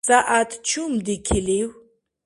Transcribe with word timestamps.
СягӀят 0.07 0.51
чум 0.67 0.91
дикилив? 1.05 1.69